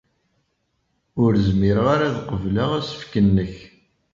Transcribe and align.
Ur 1.23 1.31
zmireɣ 1.47 1.87
ara 1.93 2.05
ad 2.09 2.17
qebleɣ 2.27 2.69
asefk-nnek. 2.79 3.55